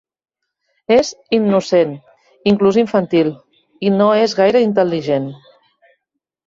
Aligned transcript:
És 0.95 1.11
innocent, 1.39 1.93
inclús 2.53 2.81
infantil, 2.85 3.31
i 3.89 3.93
no 4.01 4.11
és 4.25 4.37
gaire 4.43 4.67
intel·ligent. 4.71 5.31